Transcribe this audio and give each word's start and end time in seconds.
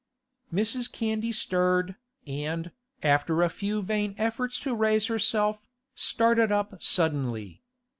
Mrs. 0.51 0.91
Candy 0.91 1.31
stirred, 1.31 1.95
and, 2.25 2.71
after 3.03 3.43
a 3.43 3.49
few 3.51 3.83
vain 3.83 4.15
efforts 4.17 4.59
to 4.61 4.73
raise 4.73 5.05
herself, 5.05 5.67
started 5.93 6.51
up 6.51 6.81
suddenly. 6.81 7.61